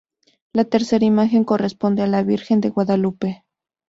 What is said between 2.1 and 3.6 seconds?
Virgen de Guadalupe.